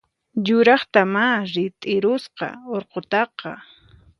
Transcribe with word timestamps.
Yuraqtamá 0.45 1.25
rit'irusqa 1.53 2.47
urqutaqa! 2.73 3.51